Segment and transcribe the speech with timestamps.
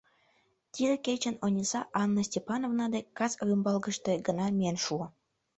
[0.73, 5.05] Тиде кечын Ониса Анна Степановна дек кас рӱмбалгыште гына миен шуо.